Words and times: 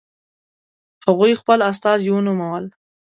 هغوی 1.05 1.33
خپل 1.41 1.59
استازي 1.71 2.09
ونومول. 2.11 2.63